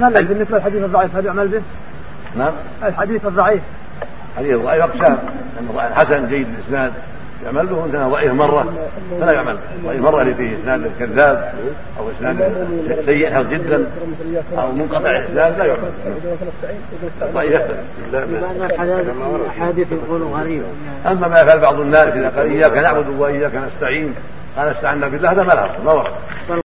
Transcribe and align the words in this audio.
نعم. 0.00 0.12
هل 0.20 0.24
بالنسبة 0.24 0.56
للحديث 0.56 0.84
الضعيف 0.84 1.16
هل 1.16 1.26
يعمل 1.26 1.48
به؟ 1.48 1.62
نعم. 2.36 2.52
الحديث 2.84 3.26
الضعيف. 3.26 3.62
حديث 4.36 4.54
الضعيف 4.54 4.82
أقسام. 4.82 5.18
حسن 5.78 6.28
جيد 6.28 6.46
الاسناد 6.48 6.92
يعمل 7.44 7.66
به 7.66 7.76
وانت 7.76 7.96
ضعيف 7.96 8.32
مرة. 8.32 8.74
فلا 9.20 9.32
يعمل. 9.34 9.58
ضعيف 9.84 10.00
مرة 10.00 10.22
اللي 10.22 10.34
فيه 10.34 10.56
إسناد 10.60 10.90
كذاب 10.98 11.52
أو 11.98 12.10
إسناد 12.10 12.52
سيء 13.06 13.34
حظ 13.34 13.46
جدا 13.46 13.86
أو 14.58 14.72
منقطع 14.72 15.10
الاسناد 15.10 15.58
لا 15.58 15.64
يعمل. 15.64 15.90
ضعيف. 17.34 17.62
احاديث 19.48 19.92
يقول 19.92 20.22
غريبة 20.22 20.66
أما 21.06 21.28
ما 21.28 21.34
يفعل 21.40 21.60
بعض 21.60 21.80
الناس 21.80 22.06
إذا 22.06 22.28
قال 22.28 22.50
إياك 22.50 22.78
نعبد 22.78 23.08
وإياك 23.08 23.52
نستعين 23.54 24.14
قال 24.56 24.68
استعنا 24.68 25.08
بالله 25.08 25.32
هذا 25.32 25.42
ما 25.42 25.52
له 25.52 25.70
ما 25.84 25.92
ورد. 25.92 26.12